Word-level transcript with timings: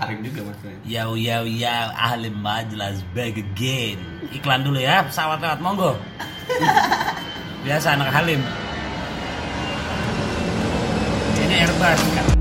Harim 0.00 0.18
juga 0.24 0.40
maksudnya. 0.48 0.80
Yo 0.88 1.12
yo 1.14 1.44
yo 1.44 1.76
ahli 1.92 2.32
majelis 2.32 3.04
back 3.12 3.36
again. 3.36 4.00
Iklan 4.32 4.64
dulu 4.64 4.80
ya, 4.80 5.04
pesawat 5.04 5.44
lewat 5.44 5.60
monggo. 5.60 5.92
Biasa 7.60 8.00
anak 8.00 8.08
Halim. 8.08 8.40
Ini 11.40 11.54
Airbus 11.68 12.00
kan. 12.16 12.39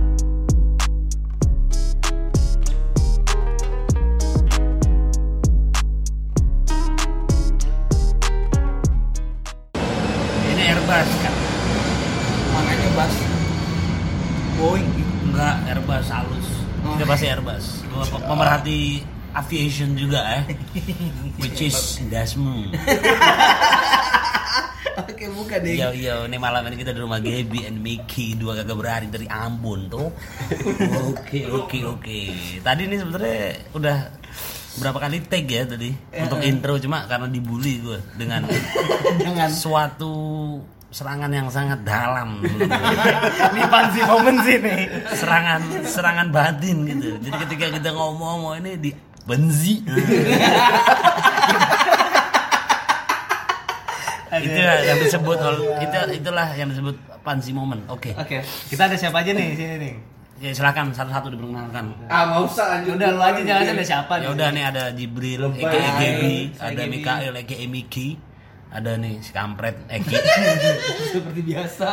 Pemerhati 18.30 19.02
aviation 19.34 19.98
juga 19.98 20.22
eh. 20.38 20.44
Which 21.42 21.66
is 21.66 21.98
Dasmu. 22.14 22.70
Oke 25.00 25.26
bukan 25.32 25.60
deh. 25.64 25.80
Yo 25.80 25.90
yo, 25.96 26.16
ini 26.28 26.38
malam 26.38 26.62
ini 26.68 26.76
kita 26.76 26.92
di 26.92 27.00
rumah 27.00 27.24
Gaby 27.24 27.66
and 27.66 27.80
Mickey 27.80 28.36
dua 28.36 28.54
kakak 28.62 28.78
berani 28.78 29.08
dari 29.08 29.26
Ambon 29.26 29.88
tuh. 29.88 30.12
Oke 31.10 31.48
oke 31.48 31.80
oke. 31.88 32.20
Tadi 32.60 32.82
ini 32.84 32.96
sebenarnya 33.00 33.40
udah 33.74 33.98
berapa 34.80 35.00
kali 35.02 35.26
tag 35.28 35.44
ya 35.50 35.66
tadi 35.68 35.92
untuk 36.16 36.40
intro 36.40 36.80
cuma 36.80 37.04
karena 37.04 37.28
dibully 37.28 37.84
gue 37.84 38.00
dengan 38.16 38.48
Jangan. 39.26 39.50
suatu 39.52 40.14
serangan 40.90 41.30
yang 41.30 41.48
sangat 41.50 41.80
dalam. 41.86 42.42
Ini 43.54 43.62
pansi 43.70 44.00
momen 44.06 44.36
sih 44.42 44.58
nih. 44.58 44.82
serangan 45.14 45.62
serangan 45.86 46.28
batin 46.34 46.86
gitu. 46.90 47.18
Jadi 47.22 47.38
ketika 47.46 47.66
kita 47.78 47.90
ngomong 47.94 48.38
mau 48.42 48.54
ini 48.58 48.74
di 48.78 48.92
benzi. 49.26 49.82
Itu 54.30 54.62
yang 54.62 55.02
disebut 55.02 55.42
itu 55.82 55.98
itulah 56.22 56.48
yang 56.54 56.70
disebut 56.70 56.96
pansi 57.26 57.50
momen. 57.50 57.82
Oke. 57.90 58.14
Oke, 58.14 58.46
kita 58.70 58.86
ada 58.86 58.94
siapa 58.94 59.26
aja 59.26 59.34
nih 59.34 59.58
sini 59.58 59.76
nih? 59.82 59.94
ya 60.40 60.56
silakan 60.56 60.96
satu-satu 60.96 61.36
diperkenalkan. 61.36 61.92
Ah 62.08 62.32
nggak 62.32 62.42
usah 62.48 62.66
lanjut. 62.72 62.96
Udah 62.96 63.10
lu 63.12 63.22
aja 63.22 63.42
jangan 63.44 63.76
ada 63.76 63.84
siapa 63.84 64.14
ya 64.24 64.28
udah 64.32 64.48
nih 64.56 64.64
ada 64.64 64.84
Jibril 64.96 65.52
Gaby 65.52 66.56
Saya 66.56 66.72
ada. 66.80 66.84
Mikael 66.88 67.34
Eka 67.44 67.56
Miki 67.68 68.29
ada 68.70 68.92
nih 68.96 69.18
si 69.18 69.30
kampret 69.30 69.74
Eki 69.88 70.14
Seperti 71.14 71.42
biasa. 71.44 71.90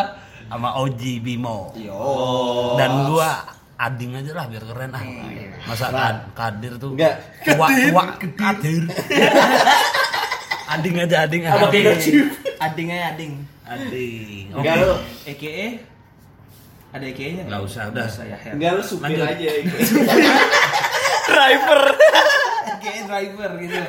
sama 0.47 0.79
Oji 0.79 1.19
Bimo 1.19 1.75
Yo. 1.75 2.77
dan 2.77 3.09
gua 3.09 3.43
ading 3.75 4.15
aja 4.15 4.31
lah 4.33 4.47
biar 4.47 4.63
keren 4.63 4.89
ah 4.91 5.03
masa 5.65 5.91
kad- 5.91 6.31
kadir 6.33 6.77
tuh 6.77 6.95
Enggak. 6.95 7.19
tua 7.43 7.67
tua 7.67 8.05
kadir 8.33 8.87
ading 10.73 10.95
aja 10.99 11.17
ading 11.25 11.43
ah. 11.45 11.67
Kayak 11.67 11.99
Chief? 11.99 12.29
Ading 12.57 12.89
aja 12.89 13.05
ading. 13.11 13.33
ading 13.65 14.45
Enggak 14.51 14.75
Oke. 14.75 14.83
lu. 14.83 14.95
EKE 15.27 15.69
ada 16.89 17.05
EKE-nya 17.05 17.43
nggak 17.45 17.61
usah 17.61 17.83
udah 17.91 18.07
ya. 18.23 18.39
ya. 18.39 18.53
Enggak 18.55 18.71
lu 18.73 18.83
supir 18.83 19.19
Lanjut. 19.19 19.27
aja. 19.27 19.51
driver. 21.29 21.81
EKE 22.87 23.03
driver 23.05 23.51
gitu. 23.59 23.83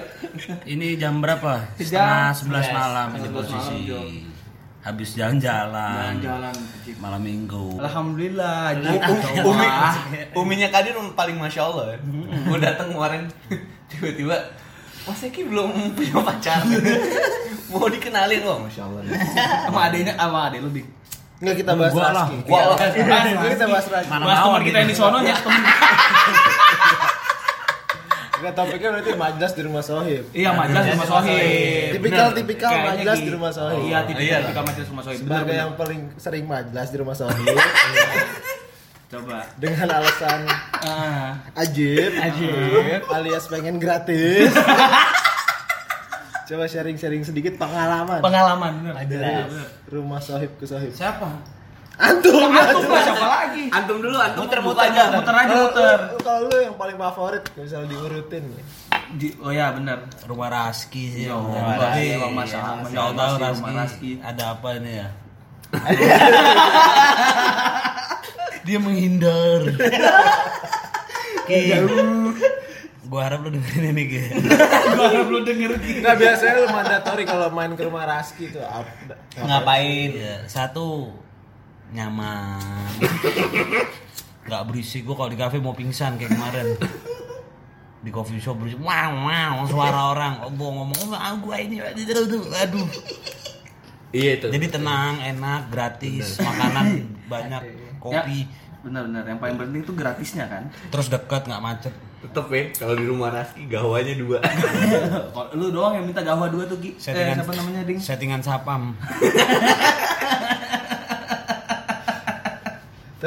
ini 0.66 0.98
jam 0.98 1.22
berapa 1.22 1.70
setengah 1.78 2.34
sebelas 2.34 2.66
11. 2.66 2.73
malam 2.73 3.08
11 3.14 3.30
posisi 3.30 3.78
habis 4.81 5.09
jalan-jalan 5.14 6.16
Jalan-jalan. 6.17 6.56
malam 6.98 7.22
minggu 7.22 7.76
Alhamdulillah. 7.78 8.72
Um- 8.73 9.52
Umi, 9.52 9.67
uminya 10.34 10.67
Kadir 10.72 10.95
paling 11.12 11.36
masya 11.36 11.67
Allah. 11.67 11.92
ya. 11.92 11.98
Gue 12.48 12.58
datang 12.58 12.95
kemarin 12.95 13.28
tiba-tiba 13.92 14.36
Mas 15.04 15.23
Eki 15.23 15.44
belum 15.45 15.92
punya 15.92 16.20
pacar. 16.20 16.64
Mau 17.72 17.88
dikenalin 17.88 18.44
wah 18.44 18.59
masya 18.64 18.88
Allah. 18.88 19.02
Sama 19.67 19.80
adenya 19.88 20.16
sama 20.16 20.48
adek 20.48 20.60
lu 20.64 20.72
dik. 20.72 20.88
Nggak 21.38 21.55
kita 21.61 21.72
bahas 21.76 21.92
Gua 21.93 22.04
lah. 22.08 22.27
Raski. 22.27 22.38
Nggak 22.48 23.52
kita 23.54 23.66
bahas 23.67 23.86
Raski. 23.92 24.10
Mana 24.10 24.23
Mas 24.23 24.39
mau 24.39 24.48
teman 24.49 24.61
kita 24.64 24.67
gitu. 24.67 24.80
yang 24.80 24.89
di 24.89 24.95
sono 24.95 25.20
ya. 25.22 25.36
Nggak 28.37 28.53
topiknya 28.53 28.89
berarti 28.92 29.11
majlas 29.14 29.52
di 29.52 29.61
rumah 29.61 29.81
Sohib. 29.81 30.23
Iya, 30.31 30.49
majelis 30.52 30.86
rumah 30.93 31.09
Sohib. 31.09 31.89
Tipikal-tipikal 31.92 32.70
Kayaknya 32.70 32.89
majelis 32.92 33.15
gitu. 33.15 33.25
di 33.25 33.31
rumah 33.33 33.52
Sohib. 33.52 33.81
Iya, 33.83 33.98
tipikal 34.03 34.23
Iya. 34.23 34.37
tipikal 34.43 34.64
majelis 34.64 34.87
rumah 34.87 35.03
Sohib. 35.03 35.20
Benar, 35.20 35.33
Sebagai 35.36 35.55
yang 35.55 35.71
paling 35.73 36.02
sering 36.15 36.45
majlas 36.45 36.87
di 36.87 36.98
rumah 36.98 37.15
Sohib 37.15 37.58
Coba. 39.08 39.37
dengan 39.55 39.87
alasan 39.89 40.39
Ah, 40.77 41.30
ajib, 41.58 42.11
Ajib. 42.14 43.02
alias 43.09 43.48
pengen 43.48 43.75
gratis. 43.77 44.52
Coba 46.48 46.64
sharing-sharing 46.64 47.23
sedikit 47.23 47.58
pengalaman 47.58 48.21
pengalaman 48.21 48.71
benar. 48.80 49.04
dari 49.04 49.43
rumah 49.89 50.21
Sohib 50.21 50.55
ke 50.55 50.64
Sohib. 50.64 50.92
Siapa? 50.92 51.57
Antum, 51.98 52.46
Antum 52.48 52.86
lah 52.86 53.02
siapa 53.02 53.26
lagi? 53.28 53.64
Antum 53.68 53.98
dulu, 53.98 54.14
antum 54.16 54.46
Muter-muter 54.46 54.86
aja, 54.86 55.02
muter 55.12 55.34
aja 55.36 55.54
muter. 55.58 56.00
Kalau 56.20 56.46
lu 56.46 56.58
yang 56.62 56.76
paling 56.76 56.94
favorit, 56.96 57.42
misalnya 57.52 57.90
diurutin. 57.90 58.44
Di- 59.10 59.34
oh 59.40 59.50
ya 59.50 59.72
benar. 59.72 60.06
rumah 60.24 60.46
Raski 60.48 61.04
sih 61.10 61.24
Yo, 61.26 61.40
Rumah 61.40 61.74
Raski, 61.76 62.06
Raski. 62.14 62.32
masalah. 62.32 62.70
Tahu 62.70 62.84
Masalah 62.84 63.10
tahu 63.10 63.16
Raski, 63.16 63.42
Raski, 63.42 63.58
rumah 63.58 63.74
Raski. 63.74 64.12
ada 64.22 64.44
apa 64.52 64.68
ini 64.76 64.92
ya 64.94 65.08
dia 68.64 68.78
menghindar 68.78 69.62
Ki. 71.46 71.72
gua 73.06 73.22
harap 73.24 73.40
lu 73.40 73.50
dengerin 73.50 73.92
ini 73.94 74.04
Ki. 74.06 74.22
Gua 74.94 75.06
harap 75.08 75.28
lu 75.30 75.40
denger 75.42 75.72
Nggak 75.80 76.16
biasanya 76.18 76.54
lu 76.58 76.68
mandatori 76.68 77.24
kalau 77.24 77.48
main 77.50 77.72
ke 77.74 77.82
rumah 77.82 78.04
Raski 78.06 78.48
tuh 78.50 78.60
apa? 78.62 79.16
Ngapain? 79.34 80.10
Ya, 80.12 80.36
satu 80.46 81.16
nyaman 81.89 82.92
nggak 84.48 84.61
berisik 84.64 85.03
gua 85.03 85.15
kalau 85.17 85.30
di 85.30 85.37
kafe 85.37 85.59
mau 85.59 85.71
pingsan 85.71 86.15
kayak 86.15 86.36
kemarin 86.36 86.67
di 87.99 88.09
coffee 88.09 88.39
shop 88.39 88.59
berisik 88.59 88.80
wow 88.80 89.11
wow 89.27 89.64
suara 89.65 90.11
orang 90.11 90.33
oh, 90.39 90.52
gua 90.52 90.70
ngomong 90.73 91.11
ah 91.11 91.36
gua 91.36 91.55
ini 91.59 91.80
aduh 91.80 92.03
aduh, 92.03 92.43
aduh 92.53 92.87
Iya 94.08 94.39
itu. 94.39 94.48
jadi 94.48 94.65
tenang 94.71 95.20
enak 95.20 95.67
gratis 95.67 96.39
makanan 96.39 96.86
banyak 97.31 97.61
kopi 97.99 98.48
Ya, 98.48 98.87
benar-benar. 98.87 99.27
Yang 99.27 99.39
paling 99.43 99.58
penting 99.59 99.81
itu 99.83 99.92
gratisnya 99.92 100.45
kan. 100.48 100.64
terus 100.87 101.11
dekat 101.11 101.43
nggak 101.43 101.59
macet 101.59 101.92
tetep 102.17 102.45
ya 102.49 102.64
kalau 102.73 102.95
di 102.95 103.05
rumah 103.05 103.30
Raski 103.30 103.69
gawanya 103.69 104.15
dua. 104.15 104.42
Kalau 105.36 105.54
lu 105.54 105.69
doang 105.69 105.93
yang 105.93 106.05
minta 106.08 106.25
gawa 106.25 106.49
dua 106.49 106.65
tuh 106.65 106.81
Gi. 106.81 106.89
Eh, 106.89 106.98
settingan 106.98 107.36
siapa 107.37 107.52
namanya 107.54 107.81
Ding? 107.86 107.99
settingan 108.02 108.42
sapam 108.42 108.98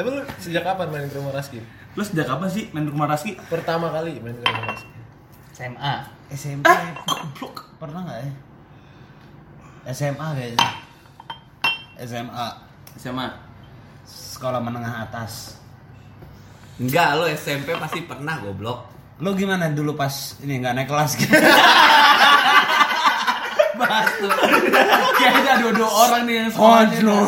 Tapi 0.01 0.17
lu 0.17 0.25
sejak 0.41 0.65
kapan 0.65 0.89
main 0.89 1.05
ke 1.05 1.13
rumah 1.13 1.29
Raski? 1.29 1.61
Lu 1.93 2.01
sejak 2.01 2.25
kapan 2.25 2.49
sih 2.49 2.73
main 2.73 2.89
rumah 2.89 3.05
Raski? 3.05 3.37
Pertama 3.45 3.93
kali 3.93 4.17
main 4.17 4.33
ke 4.33 4.41
rumah 4.49 4.73
Raski. 4.73 4.89
SMA. 5.53 5.93
SMP 6.33 6.65
Goblok. 7.05 7.69
pernah 7.77 8.01
nggak 8.09 8.17
ya 8.25 8.33
SMA 9.93 10.27
kayaknya 10.33 10.69
SMA 12.01 12.47
SMA. 12.97 13.27
sekolah 14.09 14.57
menengah 14.57 15.05
atas 15.05 15.61
Enggak, 16.81 17.21
lo 17.21 17.29
SMP 17.29 17.77
pasti 17.77 18.01
pernah 18.01 18.41
goblok. 18.41 18.89
lu 19.21 19.37
gimana 19.37 19.69
dulu 19.69 19.93
pas 19.93 20.33
ini 20.41 20.65
nggak 20.65 20.81
naik 20.81 20.89
kelas 20.89 21.13
gitu 21.13 21.37
Bahas 23.81 24.09
tuh. 24.17 24.29
Kayaknya 25.17 25.51
ada 25.57 25.69
dua 25.73 25.89
orang 25.89 26.21
nih 26.29 26.35
yang 26.37 26.49
sekolahnya. 26.53 27.01
Konyol. 27.01 27.25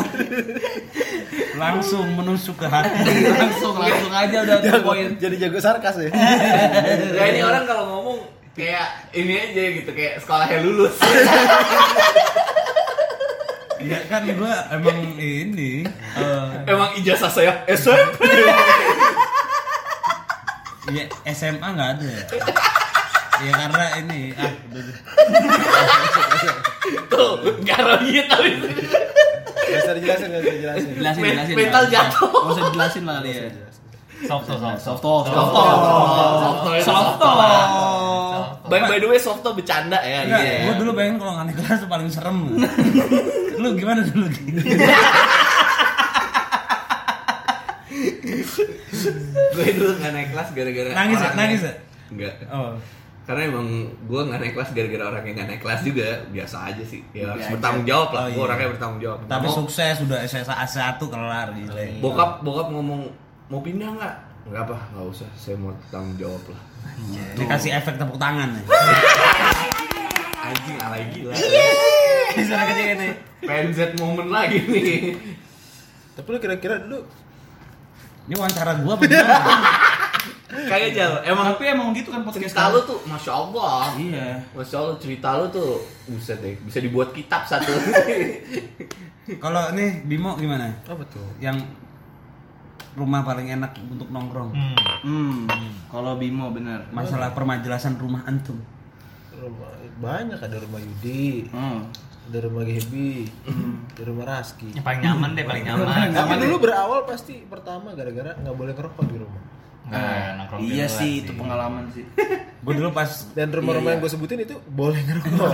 Langsung 1.53 2.06
menusuk 2.18 2.58
ke 2.58 2.66
hati 2.66 3.06
langsung 3.30 3.78
langsung 3.78 4.14
aja 4.14 4.38
udah 4.41 4.58
tuh 4.58 4.81
poin. 4.81 5.14
Jadi 5.18 5.36
jago 5.38 5.59
sarkas 5.62 5.96
ya. 6.02 6.09
Ya 7.13 7.24
ini 7.33 7.42
orang 7.45 7.63
kalau 7.66 7.83
ngomong 7.89 8.18
kayak 8.54 9.13
ini 9.13 9.33
aja 9.38 9.62
gitu 9.81 9.92
kayak 9.94 10.22
sekolahnya 10.22 10.57
lulus. 10.66 10.95
ya 13.83 14.00
kan 14.07 14.24
gua 14.39 14.63
emang 14.72 14.95
ini 15.19 15.83
eh, 16.16 16.50
Emang 16.66 16.95
ijazah 16.95 17.27
saya 17.27 17.62
SMP. 17.68 18.24
ya 20.92 21.04
SMA 21.31 21.63
nggak 21.63 21.89
ada 21.95 22.12
ya 23.44 23.51
karena 23.56 23.86
ini 24.04 24.22
ah 24.36 24.51
udah. 24.72 24.83
Tuh, 27.07 27.39
garonya 27.63 28.24
tapi 28.27 28.51
Gak 29.63 29.80
usah 29.83 29.94
dijelasin, 29.95 30.27
gak 30.30 30.42
usah 30.44 30.54
dijelasin. 30.54 30.89
Jelasin, 31.00 31.21
jelasin. 31.24 31.56
mental 31.56 31.83
jatuh. 31.88 32.30
Nggak 32.30 32.54
usah 32.54 32.63
dijelasin 32.69 33.04
lah 33.07 33.18
dia. 33.24 33.48
Softo, 34.24 34.54
softo. 34.56 34.80
Softo, 34.80 35.12
softo. 35.27 35.62
Softo. 36.39 36.71
Softo. 36.80 37.31
By, 38.71 38.80
by 38.88 38.98
the 39.04 39.07
way, 39.12 39.19
Softo 39.19 39.51
bercanda 39.51 40.00
ya. 40.00 40.24
Iya. 40.24 40.71
gue 40.71 40.75
dulu 40.80 40.92
pengen 40.95 41.19
kalau 41.19 41.36
nggak 41.36 41.45
naik 41.51 41.57
kelas 41.60 41.81
paling 41.92 42.07
serem. 42.07 42.38
lu 43.60 43.69
gimana 43.80 44.01
dulu? 44.07 44.25
Gue 49.54 49.68
dulu 49.75 49.92
nggak 50.00 50.12
naik 50.15 50.30
kelas 50.31 50.50
gara-gara 50.56 50.89
Nangis 50.95 51.19
ya? 51.19 51.30
Nangis 51.36 51.62
ya? 51.62 51.74
Enggak. 52.13 52.33
Oh. 52.50 52.74
Karena 53.24 53.42
emang 53.48 53.68
gue 54.04 54.22
nggak 54.22 54.36
naik 54.38 54.54
kelas 54.54 54.70
gara-gara 54.72 55.04
orang 55.08 55.24
yang 55.24 55.36
nggak 55.38 55.48
naik 55.48 55.62
kelas 55.64 55.81
juga 55.81 56.08
biasa 56.28 56.58
aja 56.68 56.84
sih. 56.84 57.02
Ya 57.12 57.24
harus 57.25 57.40
Biasa. 57.40 57.54
bertanggung 57.56 57.86
jawab 57.86 58.10
lah. 58.10 58.22
Oh, 58.22 58.28
Gue 58.28 58.36
iya. 58.36 58.44
orangnya 58.44 58.68
bertanggung 58.75 59.02
jawab. 59.02 59.18
Tapi 59.25 59.46
Mau- 59.46 59.58
sukses 59.58 59.96
udah 60.00 60.20
SSA 60.22 60.56
A1 60.58 61.00
kelar 61.02 61.48
gile. 61.54 61.86
bokap 61.98 62.31
bokap 62.42 62.68
ngomong 62.70 63.02
mau 63.48 63.60
pindah 63.60 63.90
nggak? 63.94 64.16
Nggak 64.44 64.62
apa, 64.62 64.78
nggak 64.92 65.06
usah. 65.08 65.30
Saya 65.34 65.56
mau 65.56 65.72
tanggung 65.88 66.16
jawab 66.18 66.44
lah. 66.48 66.62
Dikasih 67.34 67.72
efek 67.74 67.96
tepuk 67.96 68.18
tangan 68.18 68.52
nih. 68.52 68.64
Anjing 70.44 70.78
alay 70.78 71.04
gila. 71.10 71.31
Suara 72.36 72.64
kecil 72.68 72.88
ini. 72.94 73.10
PNZ 73.40 73.80
moment 73.96 74.30
lagi 74.30 74.60
nih. 74.62 75.16
Tapi 76.14 76.28
lu 76.28 76.38
kira-kira 76.38 76.78
dulu 76.78 77.00
Ini 78.24 78.36
wawancara 78.36 78.80
gua 78.80 78.96
apa 78.96 79.04
gimana? 79.04 79.36
Kayak 80.53 80.89
jal. 80.94 81.13
Emang 81.23 81.45
Tapi 81.50 81.63
emang 81.67 81.88
gitu 81.91 82.09
kan 82.09 82.21
podcast 82.21 82.44
cerita 82.47 82.69
lu 82.69 82.79
tuh, 82.83 83.00
masya 83.03 83.31
Allah. 83.33 83.77
Iya. 83.95 84.27
Masya 84.51 84.75
Allah 84.77 84.95
cerita 84.97 85.29
lu 85.35 85.45
tuh 85.50 85.71
buset 86.05 86.38
deh, 86.38 86.53
bisa 86.61 86.77
dibuat 86.77 87.09
kitab 87.09 87.41
satu. 87.44 87.73
Kalau 89.44 89.71
nih 89.71 90.03
Bimo 90.03 90.35
gimana? 90.35 90.67
apa 90.83 91.03
tuh? 91.07 91.23
Yang 91.39 91.63
rumah 92.94 93.23
paling 93.23 93.50
enak 93.50 93.73
untuk 93.83 94.05
nongkrong. 94.07 94.51
Hmm. 95.01 95.47
Kalau 95.88 96.15
Bimo 96.15 96.51
bener. 96.51 96.85
Masalah 96.89 97.31
permajelasan 97.31 97.95
rumah 97.95 98.21
antum. 98.23 98.59
Rumah 99.33 99.71
banyak 99.95 100.38
ada 100.38 100.57
rumah 100.59 100.77
Yudi, 100.77 101.47
Hmm. 101.50 101.88
ada 102.23 102.39
rumah 102.41 102.63
Gebi, 102.63 103.27
ada 103.89 104.03
rumah 104.03 104.25
Raski. 104.27 104.71
Yang 104.71 104.83
paling 104.83 105.01
nyaman 105.01 105.29
deh, 105.33 105.44
paling 105.44 105.63
nyaman. 105.63 106.07
Tapi 106.09 106.33
dulu 106.39 106.55
berawal 106.59 107.03
pasti 107.03 107.44
pertama 107.44 107.91
gara-gara 107.94 108.33
nggak 108.35 108.55
boleh 108.55 108.73
ngerokok 108.73 109.03
di 109.05 109.17
rumah. 109.17 109.41
Di 109.83 109.95
Iya 110.71 110.85
luar 110.85 110.95
sih, 110.95 111.12
itu 111.19 111.31
pengalaman 111.33 111.83
sih. 111.91 112.03
Gue 112.63 112.74
dulu 112.74 112.89
pas 112.89 113.09
Dan 113.33 113.51
rumah-rumah 113.51 113.89
yang 113.91 114.00
gue 114.00 114.07
sebutin 114.07 114.39
itu 114.39 114.56
boleh 114.65 114.95
ngerokok. 114.97 115.51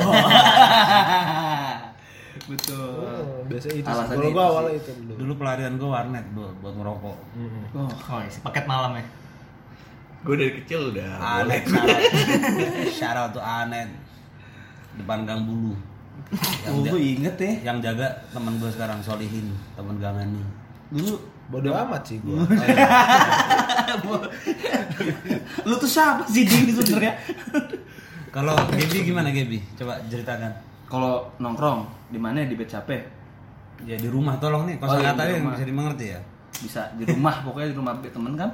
Betul. 2.39 2.89
Oh, 3.03 3.43
biasanya 3.45 3.75
itu. 3.75 3.83
sih. 3.83 3.91
Alasannya 3.91 4.15
Kalau 4.15 4.23
itu 4.23 4.29
gue 4.29 4.39
sih. 4.39 4.49
awalnya 4.49 4.73
itu 4.75 4.91
dulu. 4.95 5.13
dulu 5.17 5.33
pelarian 5.35 5.73
gue 5.75 5.89
warnet 5.89 6.25
buat, 6.31 6.53
buat 6.61 6.73
ngerokok. 6.77 7.17
Oh. 7.73 7.89
Oh, 7.89 8.19
isi 8.21 8.39
paket 8.39 8.65
malam 8.65 8.93
ya. 8.95 9.05
gue 10.19 10.35
dari 10.35 10.51
kecil 10.53 10.91
udah. 10.91 11.09
Anet 11.41 11.63
syarat. 12.91 13.31
tuh 13.35 13.39
Anet. 13.39 13.87
Depan 14.93 15.23
Gang 15.23 15.47
Bulu. 15.47 15.73
Yang, 16.61 16.69
Oh, 16.69 16.83
gue 16.85 16.99
inget 17.01 17.35
ya. 17.39 17.51
yang 17.65 17.79
jaga 17.79 18.05
teman 18.29 18.59
gue 18.59 18.67
sekarang 18.67 18.99
Solihin, 18.99 19.47
teman 19.73 19.95
Gangani. 19.97 20.43
Dulu 20.91 21.15
Bodoh 21.49 21.73
amat 21.73 22.05
sih 22.05 22.21
gue. 22.21 22.35
lu 25.67 25.75
tuh 25.79 25.89
siapa 25.89 26.23
sih 26.29 26.43
Ding 26.45 26.69
sebenarnya? 26.71 27.13
Kalau 28.35 28.53
Gebi 28.69 29.09
gimana 29.09 29.33
Gebi? 29.33 29.57
Coba 29.73 29.97
ceritakan. 30.05 30.51
Kalau 30.89 31.33
nongkrong 31.41 32.09
di 32.13 32.19
mana 32.21 32.45
di 32.45 32.53
BCP? 32.53 32.89
Ya 33.87 33.95
di 33.95 34.09
rumah 34.11 34.35
tolong 34.37 34.67
nih, 34.67 34.75
Oh, 34.83 34.85
kosa 34.85 34.99
iya, 34.99 35.15
kata 35.15 35.21
di 35.23 35.31
yang 35.39 35.45
bisa 35.55 35.65
dimengerti 35.65 36.05
ya. 36.11 36.19
Bisa 36.59 36.81
di 36.99 37.03
rumah 37.07 37.35
pokoknya 37.45 37.69
di 37.73 37.77
rumah 37.77 37.93
temen 38.03 38.33
kan? 38.37 38.49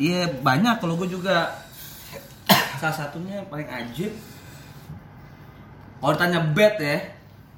Iya 0.00 0.40
banyak 0.40 0.80
kalau 0.80 0.96
gue 0.96 1.08
juga 1.10 1.52
salah 2.80 2.96
satunya 2.96 3.44
paling 3.50 3.68
ajib. 3.68 4.12
Kalau 6.00 6.12
ditanya 6.16 6.40
bed 6.56 6.74
ya, 6.80 6.98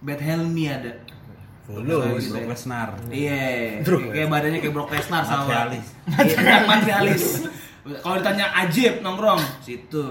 bed 0.03 0.19
Helmi 0.19 0.67
ada. 0.67 0.93
Dulu. 1.63 2.19
gitu 2.19 2.31
Brock 2.31 2.43
ya. 2.43 2.51
Lesnar. 2.51 2.89
Iya, 3.07 3.41
kayak 3.85 4.29
badannya 4.29 4.59
kayak 4.59 4.75
Brock 4.75 4.91
Lesnar 4.91 5.23
sama 5.23 5.43
Materialis. 5.45 5.87
Iya, 6.11 6.57
materialis. 6.67 7.25
Kalau 7.99 8.15
ditanya 8.17 8.47
ajib 8.59 8.99
nongkrong 9.01 9.43
situ. 9.61 10.07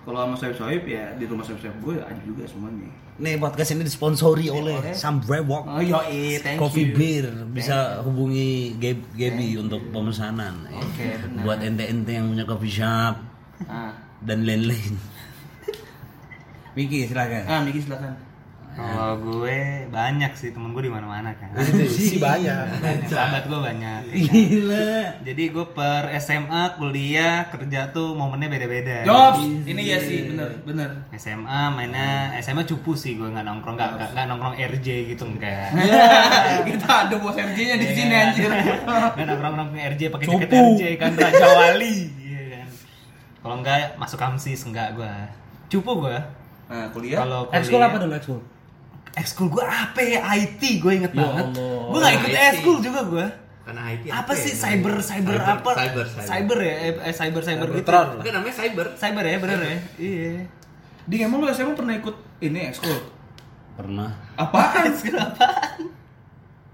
Kalau 0.00 0.18
sama 0.18 0.34
soib-soib 0.34 0.84
ya 0.84 1.12
di 1.12 1.24
rumah 1.24 1.44
soib-soib 1.44 1.76
gue 1.78 1.96
ajib 1.98 2.24
juga 2.26 2.44
semuanya. 2.44 2.88
Nih 3.16 3.36
podcast 3.36 3.68
ini 3.70 3.84
disponsori 3.84 4.48
oleh 4.48 4.80
oleh. 4.80 4.96
Sam 4.96 5.20
Brewok. 5.20 5.64
Oh 5.66 5.76
yo, 5.78 6.00
thank 6.40 6.56
Coffee 6.56 6.88
you. 6.88 6.96
Beer 6.96 7.26
bisa 7.46 8.00
hubungi 8.00 8.76
Gab- 8.76 9.12
Gaby 9.12 9.60
untuk 9.60 9.84
pemesanan. 9.90 10.64
ya. 10.66 10.80
Oke, 10.80 11.04
benar. 11.20 11.42
Buat 11.44 11.58
ente-ente 11.60 12.10
yang 12.10 12.28
punya 12.28 12.44
coffee 12.44 12.72
shop 12.72 13.14
Ah, 13.64 13.92
dan 14.24 14.48
lain-lain. 14.48 14.96
Miki 16.76 17.04
silakan. 17.04 17.42
ah 17.44 17.60
Miki 17.60 17.80
silakan. 17.82 18.12
Kalau 18.72 19.12
gue 19.18 19.58
banyak 19.86 20.32
sih 20.32 20.50
temen 20.50 20.70
gue 20.70 20.80
di 20.80 20.88
mana-mana 20.88 21.30
kan. 21.32 21.50
Itu 21.54 21.84
sih 21.86 22.16
banyak. 22.16 22.80
Sahabat 23.04 23.44
gue 23.44 23.58
banyak. 23.58 24.00
Gila. 24.08 25.20
Jadi 25.20 25.42
gue 25.48 25.66
per 25.68 26.08
SMA, 26.16 26.48
kuliah, 26.74 27.44
kerja 27.46 27.90
tuh 27.90 28.12
momennya 28.12 28.48
beda-beda. 28.48 29.02
Jobs, 29.02 29.42
ini 29.64 29.82
ya 29.84 29.98
sih 29.98 30.28
bener 30.28 30.62
bener. 30.62 30.90
SMA 31.12 31.42
mainnya 31.70 32.08
SMA 32.38 32.62
cupu 32.64 32.94
sih 32.94 33.14
gue 33.14 33.26
nggak 33.26 33.42
nongkrong 33.42 33.74
nggak 33.74 33.90
nggak- 33.92 34.12
nggak 34.12 34.26
nongkrong 34.28 34.54
RJ 34.56 34.86
gitu 35.08 35.24
enggak. 35.26 35.68
Kita 36.68 36.88
ada 37.02 37.14
bos 37.16 37.34
RJ-nya 37.34 37.76
di 37.76 37.86
sini 37.88 38.14
anjir. 38.14 38.48
Nggak 38.48 39.26
nongkrong 39.26 39.54
nongkrong 39.56 39.70
RJ 39.92 40.02
pakai 40.08 40.26
jaket. 40.26 40.48
RJ 40.48 40.82
kan 40.96 41.10
Raja 41.12 41.46
Wali. 41.50 41.96
Iya 42.16 42.40
kan. 42.54 42.66
Kalau 43.40 43.54
enggak 43.58 43.78
masuk 43.96 44.16
kamsis 44.16 44.62
enggak 44.62 44.94
gue. 44.94 45.12
Cupu 45.68 45.92
gue. 46.00 46.16
Nah, 46.66 46.86
kuliah. 46.88 47.18
Kalau 47.20 47.50
Ekskul 47.50 47.76
kuliah- 47.76 47.90
apa 47.90 47.98
dulu 47.98 48.14
ekskul? 48.14 48.40
Ekskul 49.18 49.50
gue 49.50 49.64
apa 49.64 50.00
ya? 50.00 50.22
IT 50.38 50.62
gue 50.78 50.92
inget 50.94 51.12
Ya 51.12 51.18
banget. 51.26 51.46
Gue 51.58 51.98
nggak 51.98 52.14
ikut 52.16 52.30
ekskul 52.30 52.76
juga 52.78 53.00
gue. 53.02 53.26
Karena 53.60 53.82
IT 53.90 54.04
Apa 54.08 54.32
sih 54.34 54.52
ya? 54.54 54.58
cyber 54.66 54.94
cyber 54.98 55.36
apa? 55.38 55.70
Cyber, 55.74 56.06
Cyber 56.06 56.58
ya? 56.58 56.74
Eh, 56.80 56.92
eh, 57.02 57.14
cyber 57.14 57.42
cyber 57.42 57.68
gitu. 57.72 57.90
Kan 57.90 58.32
namanya 58.32 58.54
cyber. 58.54 58.86
Cyber 58.94 59.24
ya 59.24 59.36
bener 59.38 59.58
ya? 59.60 59.78
Iya. 59.98 60.32
Ding 61.06 61.20
emang 61.22 61.42
lu 61.42 61.50
SMA 61.50 61.74
pernah 61.74 61.94
ikut 61.94 62.16
ini 62.40 62.70
ekskul? 62.70 62.98
Pernah. 63.74 64.10
Apaan? 64.42 64.94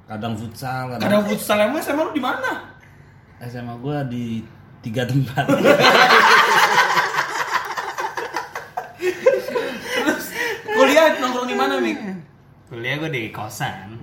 Kadang 0.06 0.38
futsal, 0.38 0.94
kadang, 0.94 1.02
Kadang 1.02 1.22
futsal 1.26 1.58
emang 1.66 1.80
SMA 1.80 2.02
lu 2.04 2.12
di 2.12 2.22
mana? 2.22 2.76
SMA 3.42 3.74
gua 3.80 4.04
di 4.04 4.44
tiga 4.80 5.02
tempat. 5.02 5.44
Kuliah 10.66 11.16
nongkrong 11.16 11.48
di 11.48 11.56
mana, 11.56 11.74
Mik? 11.80 11.96
Kuliah 12.76 13.00
gue 13.00 13.08
di 13.08 13.32
kosan. 13.32 13.96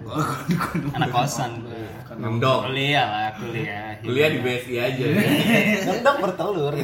Anak 0.98 1.14
kosan 1.14 1.62
gue. 1.62 1.86
Ngendong. 2.18 2.74
Kuliah 2.74 3.06
lah, 3.06 3.30
kuliah. 3.38 3.94
Kuliah 4.02 4.34
di 4.34 4.42
BSI 4.42 4.76
aja. 4.82 5.06
Ngendang 5.94 6.18
bertelur. 6.18 6.74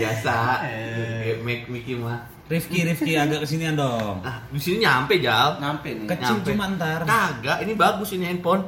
Biasa. 0.00 0.34
Eh, 0.64 1.36
Make 1.44 1.68
Mickey 1.68 1.92
mah. 1.92 2.24
Rifki, 2.48 2.88
Rifki 2.88 3.20
agak 3.20 3.44
kesinian 3.44 3.76
dong. 3.76 4.24
Ah, 4.24 4.40
di 4.48 4.56
sini 4.56 4.80
nyampe 4.80 5.20
Jal. 5.20 5.60
Nyampe 5.60 5.92
nih. 5.92 6.08
Kecil 6.08 6.40
Nyampe. 6.40 6.48
cuma 6.48 6.64
ntar. 6.80 7.00
Kagak, 7.04 7.58
ini 7.68 7.72
bagus 7.76 8.16
ini 8.16 8.24
handphone. 8.24 8.64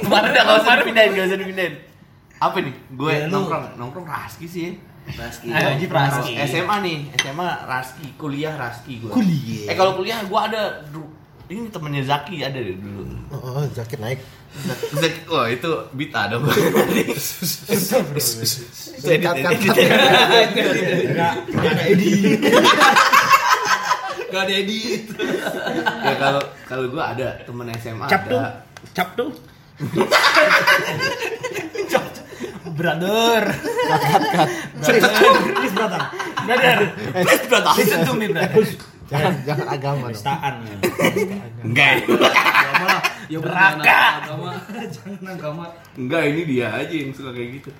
Kemarin 0.00 0.32
udah 0.32 0.42
gak 0.48 0.56
usah 0.64 0.74
dipindahin, 0.80 1.10
gak 1.12 1.28
usah 1.28 1.38
dipindahin. 1.44 1.74
Apa 2.40 2.56
nih? 2.64 2.72
Gue 2.96 3.12
Ya, 3.20 3.28
nongkrong, 3.28 3.76
nongkrong 3.76 4.08
Raski 4.08 4.48
sih. 4.48 4.80
Raski. 5.14 5.46
Ayo, 5.54 5.66
Ajib 5.78 5.90
Raski. 5.94 6.32
SMA 6.50 6.76
nih, 6.82 6.98
SMA 7.22 7.48
Raski, 7.70 8.06
kuliah 8.18 8.58
Raski 8.58 8.98
gue. 8.98 9.10
Kuliah. 9.14 9.70
Eh 9.70 9.74
kalau 9.78 9.94
kuliah 9.94 10.18
gue 10.26 10.40
ada 10.40 10.82
ini 11.46 11.70
temennya 11.70 12.02
Zaki 12.02 12.42
ada 12.42 12.58
deh 12.58 12.74
dulu. 12.74 13.06
Oh, 13.30 13.62
jaket 13.70 14.02
naik. 14.02 14.18
Zaki, 14.98 15.30
wah 15.30 15.46
itu 15.46 15.70
Bita 15.94 16.26
dong. 16.26 16.42
Cut, 16.42 16.58
cut, 19.22 19.36
cut. 19.38 19.76
Gak 21.54 21.70
ada 21.70 21.82
Edi. 21.86 22.10
Gak 24.26 24.42
ada 24.42 24.52
edit. 24.58 25.06
ya 26.02 26.14
kalau 26.18 26.42
kalau 26.66 26.90
gue 26.90 26.98
ada 26.98 27.38
temen 27.46 27.70
SMA 27.78 28.10
Cap 28.10 28.26
tuh. 28.26 28.42
ada. 28.42 28.66
Cap 28.90 29.14
tuh. 29.14 29.30
Brother. 32.76 33.40
Please 34.84 35.72
brother. 35.72 36.00
Brother. 36.44 36.76
Listen 37.80 38.00
to 38.04 38.12
me, 38.14 38.26
brother. 38.30 38.64
Jangan 39.06 39.34
jangan 39.46 39.66
agama 39.70 40.04
dong. 40.10 40.18
Pestaan. 40.18 40.54
Enggak. 41.62 42.04
Agama 42.04 42.84
lah. 42.90 43.02
Ya 43.26 43.38
Neraka. 43.42 43.82
jangan 43.82 44.14
agama. 44.22 44.50
Jangan 44.92 45.24
agama. 45.34 45.64
Enggak, 45.98 46.22
ini 46.30 46.42
dia 46.46 46.68
aja 46.74 46.94
yang 46.94 47.10
suka 47.14 47.30
kayak 47.34 47.62
gitu. 47.62 47.70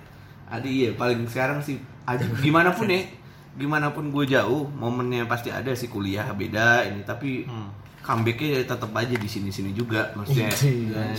Adi 0.46 0.86
iya 0.86 0.90
paling 0.94 1.26
sekarang 1.26 1.58
sih 1.58 1.82
Adi, 2.06 2.22
gimana 2.38 2.70
pun 2.70 2.86
ya, 2.86 3.02
gimana 3.58 3.90
pun 3.90 4.14
gue 4.14 4.24
jauh, 4.30 4.70
momennya 4.70 5.26
pasti 5.26 5.50
ada 5.50 5.74
sih 5.74 5.90
kuliah 5.90 6.30
beda 6.30 6.86
ini 6.86 7.02
tapi 7.02 7.42
comebacknya 8.06 8.62
tetap 8.62 8.90
aja 8.94 9.14
di 9.18 9.26
sini-sini 9.26 9.74
juga 9.74 10.14
maksudnya 10.14 10.46
Anjing. 10.46 10.94
dan 10.94 11.10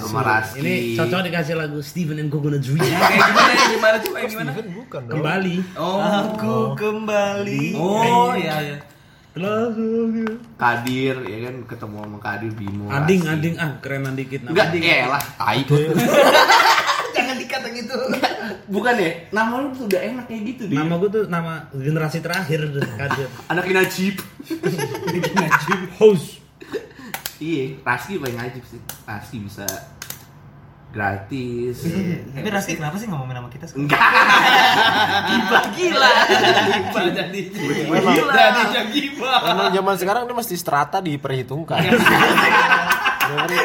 rumah 0.00 0.22
Raski. 0.24 0.64
Ini 0.64 0.74
cocok 0.96 1.20
dikasih 1.28 1.54
lagu 1.60 1.78
Steven 1.84 2.16
and 2.16 2.32
Gogona 2.32 2.56
Dream. 2.56 2.80
Kayak 2.80 3.20
gimana 3.20 3.52
ya? 3.52 3.64
Gimana 3.68 3.96
coba 4.00 4.16
yang 4.16 4.32
gimana? 4.32 4.50
Steven 4.50 4.68
bukan 4.72 5.00
dong. 5.04 5.16
Kembali. 5.20 5.56
Oh. 5.76 5.98
Aku 6.00 6.56
kembali. 6.72 7.64
Oh, 7.76 8.32
iya 8.32 8.56
iya. 8.64 8.78
Kadir 10.60 11.16
ya 11.24 11.38
kan 11.48 11.54
ketemu 11.64 11.96
sama 12.04 12.18
Kadir 12.20 12.52
Bimo 12.52 12.84
Ading, 12.92 13.20
Rasi. 13.24 13.32
ading, 13.32 13.54
ah 13.56 13.70
kerenan 13.80 14.12
dikit 14.12 14.44
nama. 14.44 14.52
enggak 14.52 14.68
eh 14.76 15.04
lah 15.08 15.22
tai 15.40 15.64
gitu. 17.82 17.96
bukan 18.74 18.94
ya 18.94 19.10
nama 19.30 19.58
lu 19.58 19.70
tuh 19.70 19.84
udah 19.84 20.00
enak 20.00 20.24
kayak 20.24 20.42
gitu 20.48 20.62
deh 20.66 20.76
Nama 20.76 20.94
gue 20.96 21.08
tuh 21.08 21.24
nama 21.26 21.52
generasi 21.70 22.18
terakhir 22.18 22.60
tuh, 22.68 22.82
Kadir. 23.00 23.28
anak 23.46 23.64
Najib 23.68 24.16
Host. 25.96 26.40
iya 27.36 27.74
Raski 27.80 28.16
paling 28.16 28.36
Najib 28.36 28.62
sih 28.64 28.78
Raski 29.02 29.36
bisa 29.40 29.66
gratis 30.92 31.88
Tapi 32.28 32.48
Raski 32.48 32.72
kenapa 32.74 32.96
sih 32.96 33.08
ngomongin 33.08 33.34
sama 33.34 33.48
kita? 33.48 33.64
sekarang? 33.64 33.88
enggak 33.88 34.00
gila 35.24 35.60
gila 35.72 36.12
Gila 36.92 37.10
jadi. 37.10 37.40
Memang, 37.88 38.14
Jadi 38.68 39.00
gila. 39.10 39.34
memang 39.42 39.68
zaman 39.70 39.94
sekarang 39.96 40.22
ini 40.24 40.34
mesti 40.34 40.54
strata 40.54 41.00
diperhitungkan. 41.00 41.80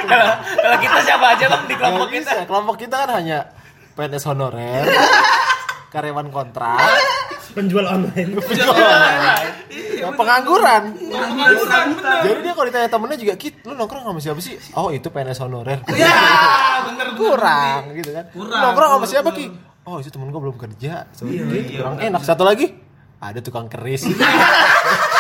Kalau 0.07 0.31
kalau 0.55 0.77
kita 0.79 0.99
siapa 1.03 1.25
aja 1.29 1.45
bang 1.47 1.63
di 1.65 1.75
kelompok 1.75 2.07
kita? 2.09 2.31
Kelompok 2.45 2.75
kita 2.79 2.95
kan 2.97 3.09
hanya 3.13 3.39
PNS 3.97 4.29
honorer, 4.29 4.85
karyawan 5.93 6.29
kontrak, 6.29 6.77
Penjual 7.57 7.89
online. 7.89 8.37
ya, 9.97 10.13
pengangguran. 10.13 10.93
Pengangguran 10.93 11.85
bener. 11.97 12.21
Jadi 12.21 12.39
dia 12.45 12.53
kalau 12.53 12.67
ditanya 12.69 12.89
temennya 12.93 13.17
juga, 13.17 13.33
Kit, 13.33 13.65
lu 13.65 13.73
nongkrong 13.73 14.05
sama 14.05 14.19
siapa 14.21 14.37
sih? 14.45 14.61
Oh 14.77 14.93
itu 14.93 15.09
PNS 15.09 15.41
honorer. 15.41 15.81
Ya, 15.89 16.85
bener 16.85 17.17
Kurang 17.17 17.97
gitu 17.97 18.13
kan. 18.13 18.25
Kurang, 18.29 18.61
nongkrong 18.61 18.91
sama 19.01 19.05
siapa. 19.09 19.29
Ki? 19.33 19.49
Oh 19.89 19.97
itu 19.97 20.13
temen 20.13 20.29
gue 20.29 20.37
belum 20.37 20.53
kerja. 20.53 21.09
So, 21.17 21.25
kurang 21.25 21.97
enak. 21.97 22.21
Satu 22.21 22.45
lagi, 22.45 22.77
ada 23.17 23.41
tukang 23.41 23.65
keris. 23.65 24.05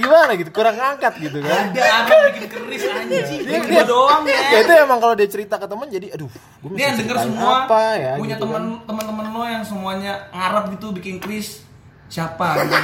gimana 0.00 0.32
gitu, 0.34 0.50
kurang 0.50 0.74
ngangkat 0.74 1.12
gitu 1.20 1.38
kan. 1.38 1.64
Ada 1.70 1.84
orang 2.08 2.32
bikin 2.32 2.48
keris 2.48 2.82
anjing. 2.84 3.40
Dia, 3.44 3.58
Gua 3.60 3.84
doang 3.84 4.22
ya 4.24 4.40
ya. 4.50 4.58
itu 4.64 4.72
emang 4.74 4.98
kalau 4.98 5.12
dia 5.12 5.28
cerita 5.28 5.54
ke 5.56 5.66
temen 5.66 5.86
jadi 5.86 6.06
aduh 6.10 6.30
gue 6.60 6.74
Dia 6.74 6.86
yang 6.88 6.96
denger 6.98 7.16
semua 7.20 7.52
apa 7.64 7.80
ya 7.94 8.12
punya 8.16 8.34
gitu 8.34 8.44
teman 8.44 8.62
kan. 8.62 8.86
teman-teman 8.88 9.24
lo 9.28 9.42
yang 9.44 9.62
semuanya 9.62 10.12
ngarep 10.30 10.64
gitu 10.74 10.86
bikin 10.90 11.16
keris 11.18 11.62
siapa 12.06 12.58
gitu. 12.58 12.74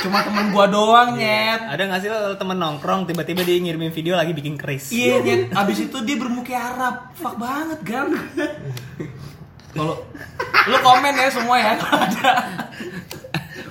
Cuma 0.00 0.22
teman 0.22 0.48
gua 0.48 0.64
doang 0.64 1.12
nyet. 1.12 1.60
Ada 1.60 1.82
nggak 1.84 2.00
sih 2.00 2.08
lo 2.08 2.32
temen 2.34 2.56
nongkrong 2.56 3.04
tiba-tiba 3.04 3.42
dia 3.42 3.58
ngirimin 3.58 3.90
video 3.90 4.14
lagi 4.14 4.32
bikin 4.32 4.54
keris? 4.54 4.88
Iya 4.88 5.20
nyet. 5.20 5.40
Abis 5.52 5.84
itu 5.84 5.96
dia 6.00 6.16
bermuka 6.16 6.52
Arab. 6.52 7.12
Fuck 7.14 7.36
banget 7.36 7.80
kan. 7.82 8.06
Kalau 9.70 10.02
lo 10.66 10.76
komen 10.80 11.14
ya 11.14 11.28
semua 11.28 11.56
ya 11.56 11.72
kalau 11.76 12.00
ada. 12.00 12.32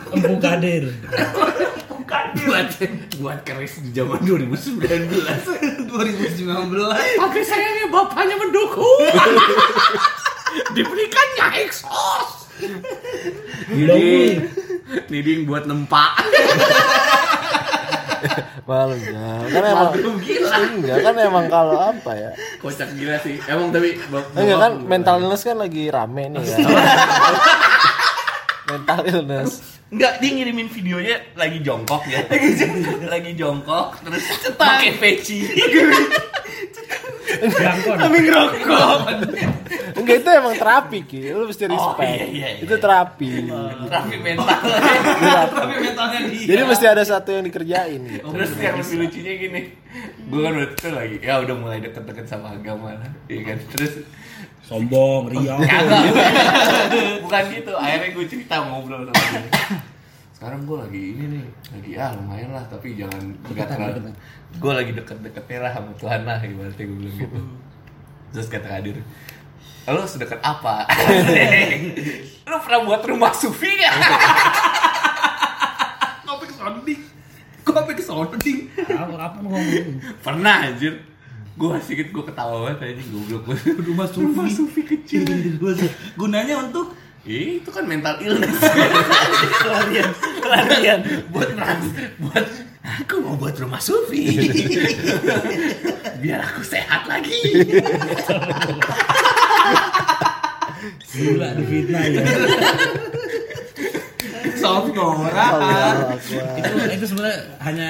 Empu 0.10 0.36
Kadir. 0.38 0.90
Buat 2.50 2.68
buat 3.16 3.40
keris 3.46 3.80
di 3.80 3.90
zaman 3.94 4.20
2019 4.20 5.86
2019. 5.86 6.44
tapi 7.16 7.40
sayangnya 7.42 7.86
bapaknya 7.88 8.36
mendukung. 8.36 9.00
Diberikannya 10.74 11.46
eksos 11.62 12.50
Niding 13.70 14.50
Niding 15.08 15.40
buat 15.46 15.64
nempak 15.64 16.26
malu 18.66 18.94
enggak 18.94 19.42
kan 19.50 19.64
emang 19.64 19.92
enggak 20.76 20.98
kan 21.02 21.16
emang 21.18 21.46
kalau 21.48 21.76
apa 21.80 22.12
ya? 22.14 22.30
Kocak 22.60 22.90
gila 22.94 23.16
sih. 23.18 23.40
Emang 23.46 23.70
tapi 23.70 23.96
enggak 24.36 24.58
kan 24.60 24.72
bapak- 24.76 24.86
mental 24.86 25.16
illness 25.20 25.42
kan 25.42 25.58
lagi 25.58 25.88
rame 25.88 26.24
nih 26.28 26.44
kan 26.44 26.60
mental 28.70 29.00
illness 29.08 29.79
Enggak, 29.90 30.22
dia 30.22 30.30
ngirimin 30.38 30.70
videonya 30.70 31.16
lagi 31.34 31.66
jongkok 31.66 32.06
ya. 32.06 32.22
lagi 33.14 33.32
jongkok 33.34 33.98
terus 34.06 34.24
pakai 34.54 35.02
peci. 35.02 35.50
Sambil 37.86 38.22
ngerokok. 38.26 39.00
enggak 40.00 40.16
itu 40.22 40.30
emang 40.34 40.56
terapi 40.58 41.00
ki 41.06 41.22
lu 41.34 41.46
mesti 41.46 41.70
respect 41.70 42.02
iya, 42.02 42.26
iya, 42.26 42.48
iya. 42.58 42.64
itu 42.66 42.76
terapi 42.78 43.30
Terapi 43.86 44.16
mental. 44.18 44.60
Tapi 45.50 45.76
mentalnya 45.78 46.20
dia. 46.30 46.46
jadi 46.50 46.62
mesti 46.66 46.86
ada 46.90 47.04
satu 47.06 47.30
yang 47.36 47.46
dikerjain 47.46 48.02
gitu 48.02 48.26
Terus 48.34 48.50
yang 48.58 48.76
lebih 48.82 48.96
lucunya 48.98 49.34
gini, 49.38 49.62
gue 50.30 50.40
kan 50.42 50.54
waktu 50.58 50.74
itu 50.74 50.90
lagi, 50.90 51.18
ya 51.22 51.34
udah 51.42 51.56
mulai 51.58 51.80
deket-deket 51.82 52.26
sama 52.26 52.58
agama 52.58 52.98
lah, 52.98 53.12
iya 53.30 53.42
kan. 53.46 53.58
Terus 53.78 53.94
Sombong, 54.70 55.34
ria. 55.34 55.58
bukan 57.26 57.44
gitu. 57.50 57.74
Akhirnya 57.74 58.10
gue 58.14 58.26
cerita 58.30 58.62
ngobrol 58.70 59.10
sama 59.10 59.18
dia. 59.18 59.50
Sekarang 60.38 60.62
gue 60.70 60.78
lagi 60.78 61.02
ini 61.18 61.24
nih, 61.26 61.46
lagi 61.74 61.92
ah 61.98 62.14
lumayan 62.14 62.54
lah, 62.54 62.62
tapi 62.70 62.94
jangan 62.94 63.34
nggak 63.50 63.66
terlalu. 63.66 64.14
Gue 64.62 64.74
lagi 64.78 64.92
deket-deketnya 64.94 65.58
lah 65.66 65.72
sama 65.74 65.92
Tuhan 65.98 66.22
lah, 66.22 66.38
ibaratnya 66.46 66.86
gue 66.86 66.98
bilang 67.02 67.18
gitu. 67.18 67.40
Terus 68.30 68.46
kata 68.46 68.68
Kadir, 68.70 69.02
lo 69.90 70.06
sedekat 70.06 70.38
apa? 70.46 70.86
lo 72.54 72.56
pernah 72.62 72.80
buat 72.86 73.02
rumah 73.10 73.34
sufi 73.34 73.74
nggak? 73.74 73.94
Kopi 76.30 76.46
ke 76.46 76.54
sounding. 76.54 77.02
Kopi 77.66 77.92
ke 77.98 78.04
sounding. 78.06 78.58
Apa 78.86 79.14
apa 79.18 79.38
ngomong? 79.42 79.98
Pernah 80.22 80.70
anjir. 80.70 81.09
Gue 81.60 81.76
sedikit 81.84 82.08
gue 82.16 82.24
ketawa 82.24 82.72
banget 82.72 83.04
goblok 83.12 83.44
banget. 83.52 83.76
Rumah 83.92 84.08
sufi. 84.08 84.24
Rumah 84.32 84.48
sufi 84.48 84.82
kecil. 84.88 85.28
Gunanya 86.16 86.56
untuk 86.64 86.96
Ih, 87.28 87.60
itu 87.60 87.70
kan 87.70 87.84
mental 87.84 88.16
illness. 88.24 88.58
Pelarian, 89.62 90.08
pelarian. 90.40 91.00
buat 91.36 91.52
trans, 91.52 91.86
buat 92.16 92.46
aku 92.80 93.20
mau 93.20 93.36
buat 93.36 93.60
rumah 93.60 93.78
sufi. 93.78 94.50
Biar 96.24 96.40
aku 96.40 96.64
sehat 96.64 97.06
lagi. 97.12 97.38
Gila 101.12 101.60
difitnah 101.60 102.04
ya. 102.08 102.24
soft 104.60 104.96
Akbar. 104.96 105.96
itu 106.56 106.72
itu 106.96 107.06
sebenarnya 107.06 107.40
hanya 107.62 107.90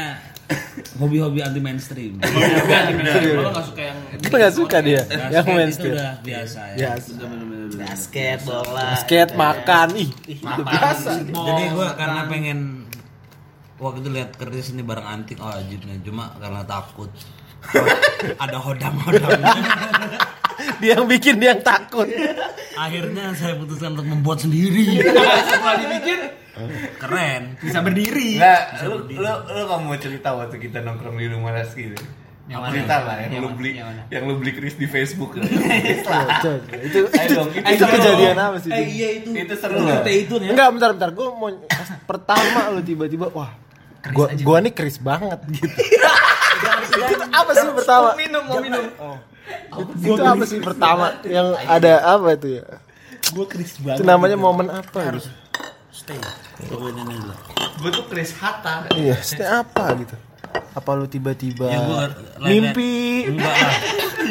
hobi-hobi 0.99 1.39
anti 1.39 1.63
mainstream. 1.63 2.19
Kalau 2.21 3.51
nggak 3.55 3.65
suka 3.65 3.81
yang 3.81 3.97
Kita 4.19 4.35
nggak 4.35 4.55
suka 4.55 4.77
dia. 4.83 5.01
yang 5.31 5.45
Basket 5.47 5.55
main 5.55 5.69
itu 5.71 5.87
udah 5.89 6.11
biasa 6.19 6.59
ya. 6.59 6.75
biasa. 6.75 7.09
Basket, 7.79 8.37
bola. 8.43 8.87
skate 8.99 9.33
makan. 9.33 9.87
Ih 9.95 10.09
itu 10.27 10.61
biasa. 10.61 11.09
Jadi 11.23 11.63
gue 11.71 11.87
karena 11.95 12.21
pengen 12.27 12.59
waktu 13.79 13.97
itu 14.03 14.09
lihat 14.11 14.29
keris 14.35 14.75
ini 14.75 14.83
barang 14.83 15.07
antik. 15.07 15.39
Oh 15.39 15.55
nih 15.87 16.03
cuma 16.03 16.35
karena 16.35 16.61
takut. 16.67 17.07
Ada 18.43 18.55
hodam-hodamnya 18.59 19.51
dia 20.77 20.93
yang 20.93 21.09
bikin 21.09 21.41
dia 21.41 21.57
yang 21.57 21.63
takut. 21.65 22.05
Akhirnya 22.77 23.33
saya 23.33 23.57
putuskan 23.57 23.97
untuk 23.97 24.07
membuat 24.07 24.39
sendiri. 24.39 25.01
Setelah 25.01 25.75
dibikin 25.81 26.19
keren. 26.99 27.41
Bisa 27.57 27.79
berdiri. 27.81 28.37
Enggak, 28.37 28.61
lu, 28.85 28.95
lu, 29.09 29.23
lu 29.25 29.61
gak 29.65 29.79
mau 29.81 29.95
cerita 29.97 30.29
waktu 30.35 30.55
kita 30.59 30.83
nongkrong 30.83 31.17
di 31.17 31.27
rumah 31.27 31.55
Reski 31.55 31.91
gitu? 31.91 32.03
Yang 32.49 32.61
mana? 32.65 32.73
cerita 32.73 32.95
lah 33.05 33.15
yang, 33.21 33.29
Yang 33.29 33.41
lu 33.41 33.45
mana? 33.45 33.57
beli 33.61 33.71
Yang 33.77 33.89
yang 34.09 34.23
lu 34.25 34.33
beli 34.41 34.51
keris 34.57 34.75
di 34.75 34.87
Facebook. 34.89 35.31
Lah. 36.09 36.41
Coba, 36.41 36.75
itu 36.81 36.99
Ayo 37.05 37.25
itu, 37.29 37.33
dong, 37.37 37.49
itu 37.53 37.61
ayo 37.61 37.85
kejadian 37.93 38.37
apa 38.41 38.57
sih 38.57 38.69
eh 38.73 38.85
iya 38.89 39.09
itu 39.21 39.29
itu 39.37 39.53
seru 39.53 39.77
lah. 39.77 40.01
ngerti 40.01 40.11
itu 40.25 40.33
ya 40.41 40.51
enggak 40.57 40.69
bentar 40.73 40.89
bentar. 40.97 41.09
Gue 41.13 41.27
mau 41.29 41.49
pertama 42.09 42.73
lu 42.73 42.81
tiba-tiba 42.81 43.29
wah 43.29 43.53
gua 44.09 44.33
gua 44.41 44.57
nih 44.65 44.73
keris 44.73 44.97
banget 44.97 45.37
gitu. 45.53 45.69
Itu 47.05 47.23
apa 47.29 47.51
sih 47.53 47.69
pertama? 47.69 48.09
Minum 48.17 48.41
mau 48.49 48.57
minum 48.57 48.83
itu 50.01 50.21
apa 50.23 50.43
sih? 50.45 50.59
Pertama 50.61 51.05
yang 51.25 51.53
ada 51.65 52.17
apa 52.17 52.35
itu 52.35 52.61
ya? 52.61 52.65
Gue 53.29 53.45
keris 53.45 53.77
itu 53.77 54.03
namanya 54.03 54.35
momen 54.39 54.67
apa 54.71 55.17
gitu? 55.17 55.29
stay. 55.89 56.19
Pokoknya 56.69 57.03
ini 57.05 57.15
lah. 57.21 57.37
Gue 57.77 57.89
tuh 57.93 58.05
keris 58.09 58.31
Hatta. 58.39 58.89
iya 58.97 59.17
stay 59.21 59.45
apa 59.45 59.93
gitu? 59.99 60.15
Apa 60.49 60.89
lu 60.97 61.05
tiba-tiba 61.05 61.69
Ya, 61.69 61.79
gua 61.85 62.05
mimpi? 62.41 63.29
Enggak 63.29 63.53
lah. 63.53 63.75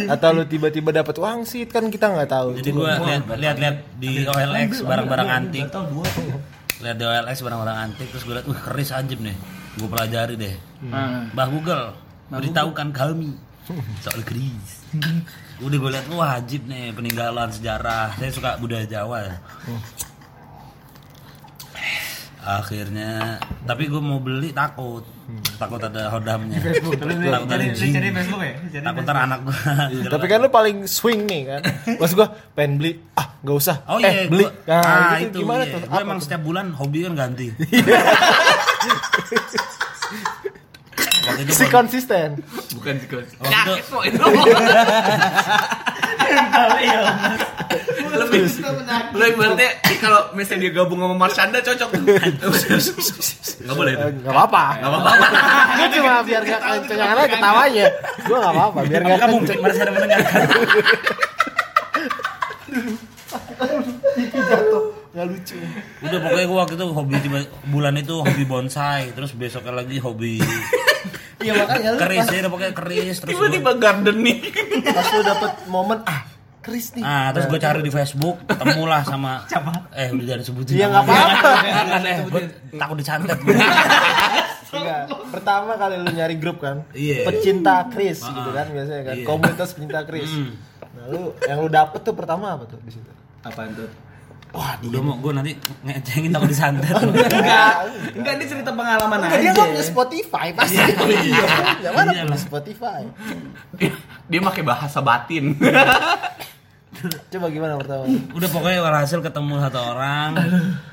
Atau 0.14 0.28
lu 0.34 0.42
tiba-tiba 0.46 0.90
dapat 0.90 1.14
wangsit? 1.18 1.70
Kan 1.70 1.90
kita 1.90 2.10
nggak 2.10 2.30
tahu. 2.30 2.58
Jadi 2.58 2.70
gue 2.74 2.90
lihat 2.90 3.22
lihat 3.38 3.56
lihat 3.58 3.76
di 3.98 4.26
OLX 4.26 4.82
barang-barang 4.82 5.28
antik. 5.28 5.70
Lihat 6.82 6.96
di 6.98 7.04
OLX 7.06 7.36
barang-barang 7.42 7.78
antik 7.78 8.06
terus 8.10 8.22
gue 8.26 8.34
lihat 8.38 8.46
wih 8.46 8.58
keris 8.58 8.90
anjib 8.94 9.18
nih. 9.22 9.36
Gue 9.78 9.88
pelajari 9.90 10.34
deh. 10.34 10.54
Hmm. 10.82 11.30
Mbah 11.34 11.48
Google 11.50 11.84
beritahukan 12.28 12.88
kami 12.94 13.34
soal 14.04 14.20
keris 14.24 14.88
udah 15.66 15.76
gue 15.76 15.90
lihat 15.90 16.06
wah 16.14 16.38
wajib 16.38 16.70
nih 16.70 16.94
peninggalan 16.94 17.50
sejarah. 17.50 18.14
Saya 18.16 18.30
suka 18.30 18.50
budaya 18.62 18.86
Jawa 18.86 19.26
ya. 19.26 19.36
akhirnya 22.48 23.36
tapi 23.68 23.92
gue 23.92 24.00
mau 24.00 24.22
beli 24.22 24.56
takut. 24.56 25.04
Takut 25.60 25.76
ada 25.76 26.08
hodamnya. 26.08 26.56
Takut 26.56 26.96
ada 27.52 27.66
jin. 27.76 27.92
ya? 27.92 28.80
Takut 28.80 29.02
ntar 29.04 29.18
anak 29.28 29.44
gue 29.44 29.56
Iya, 29.92 30.08
tapi 30.08 30.24
kan 30.30 30.38
lu 30.40 30.48
paling 30.48 30.88
swing 30.88 31.28
nih 31.28 31.42
kan? 31.44 31.62
Mas 32.00 32.16
gua 32.16 32.32
pengen 32.56 32.80
beli. 32.80 32.92
Ah 33.12 33.36
nggak 33.44 33.56
usah. 33.58 33.84
Oh 33.84 34.00
eh, 34.00 34.08
iya, 34.08 34.30
beli. 34.30 34.48
gua- 34.48 34.56
Nah, 34.64 34.80
ah, 34.80 35.12
gitu. 35.20 35.28
itu 35.28 35.36
gimana 35.44 35.62
iya. 35.68 35.74
tuh? 35.76 35.80
Apa 35.92 36.00
emang 36.00 36.18
setiap 36.24 36.40
bulan 36.40 36.72
hobi 36.72 37.04
kan 37.04 37.12
ganti. 37.18 37.52
Waktu 41.28 41.42
itu 41.44 41.52
si 41.52 41.64
gua- 41.64 41.74
konsisten. 41.78 42.28
Bukan 42.72 42.94
sih 42.96 43.06
kok. 43.06 43.20
Waktu 43.38 43.70
itu. 44.08 44.22
Lebih 48.08 48.40
Lo 49.12 49.24
ibaratnya 49.28 49.68
kalau 50.00 50.20
misalnya 50.32 50.68
dia 50.68 50.72
gabung 50.72 51.00
sama 51.00 51.16
Marshanda 51.16 51.58
cocok. 51.60 51.88
Enggak 51.92 53.76
boleh 53.76 53.92
itu. 53.92 54.06
Nggak 54.24 54.34
apa-apa. 54.34 54.64
Enggak 54.80 54.90
apa-apa. 54.90 55.10
Gue 55.76 55.88
cuma 56.00 56.12
biar 56.24 56.42
nggak 56.42 56.60
kencengan 56.64 57.08
aja 57.12 57.26
ketawanya. 57.28 57.86
Gue 58.24 58.36
nggak 58.40 58.54
apa-apa. 58.56 58.78
Biar 58.88 59.00
nggak 59.04 59.18
kamu 59.20 59.36
ada 59.44 59.92
mendengarkan. 59.92 60.40
Nggak 65.08 65.26
lucu. 65.34 65.56
Udah 66.04 66.18
pokoknya 66.22 66.46
gua 66.46 66.58
waktu 66.62 66.74
itu 66.78 66.86
hobi 66.94 67.14
tiba 67.18 67.38
bulan 67.66 67.94
itu 67.98 68.14
hobi 68.22 68.44
bonsai, 68.46 69.10
terus 69.16 69.34
besoknya 69.34 69.82
lagi 69.82 69.98
hobi 69.98 70.38
Iya 71.38 71.52
makanya 71.54 71.88
lu 71.94 71.98
keris 72.02 72.26
ya 72.26 72.48
pokoknya 72.50 72.72
keris 72.74 73.16
terus 73.22 73.30
Tiba-tiba 73.30 73.70
gardening. 73.78 74.38
pas 74.90 75.06
lu 75.14 75.22
dapet 75.22 75.52
momen 75.70 75.98
ah 76.02 76.38
Chris 76.68 76.92
nih. 76.92 77.00
Ah, 77.00 77.32
terus 77.32 77.48
gue 77.48 77.56
cari 77.56 77.80
di 77.80 77.88
Facebook, 77.88 78.44
ketemulah 78.44 79.00
sama 79.00 79.48
Eh, 79.96 80.12
udah 80.12 80.24
jangan 80.28 80.44
sebutin. 80.44 80.74
Iya, 80.76 80.86
nggak 80.92 81.04
apa-apa. 81.08 81.50
Eh, 82.12 82.18
takut 82.76 82.96
disantet. 83.00 83.38
Enggak. 84.68 85.02
Pertama 85.32 85.80
kali 85.80 85.96
lu 85.96 86.12
nyari 86.12 86.36
grup 86.36 86.60
kan. 86.60 86.84
Iya. 86.92 87.24
Pecinta 87.24 87.88
Chris 87.88 88.20
gitu 88.20 88.50
kan 88.52 88.68
biasanya 88.68 89.02
kan. 89.08 89.14
Iya. 89.16 89.24
Komunitas 89.24 89.68
pecinta 89.72 90.04
Chris. 90.04 90.28
Nah, 90.28 91.04
lu 91.08 91.32
yang 91.48 91.64
lu 91.64 91.72
dapet 91.72 92.04
tuh 92.04 92.12
pertama 92.12 92.52
apa 92.52 92.68
tuh 92.68 92.76
di 92.84 92.92
situ? 92.92 93.08
Apaan 93.40 93.72
tuh? 93.72 93.88
Wah, 94.48 94.80
Udah 94.80 95.00
mau 95.00 95.20
gue 95.20 95.32
nanti 95.32 95.52
ngecengin 95.84 96.32
takut 96.32 96.48
disantet. 96.48 96.88
Enggak, 97.04 97.72
enggak 98.16 98.34
dia 98.40 98.46
cerita 98.48 98.70
pengalaman 98.72 99.18
Enggak, 99.20 99.30
dia 99.34 99.44
aja. 99.44 99.52
nggak 99.54 99.68
punya 99.68 99.84
Spotify 99.84 100.46
pasti. 100.56 100.76
Iya, 100.80 101.90
mana 101.92 102.10
Iya 102.10 102.24
punya 102.24 102.24
lah. 102.26 102.40
Spotify? 102.40 103.00
Dia 104.26 104.40
pakai 104.40 104.62
bahasa 104.64 104.98
batin. 105.04 105.52
Coba 107.30 107.46
gimana 107.46 107.78
pertama? 107.78 108.10
Udah 108.34 108.48
pokoknya 108.50 108.80
walhasil 108.82 109.22
ketemu 109.22 109.62
satu 109.62 109.78
orang, 109.78 110.34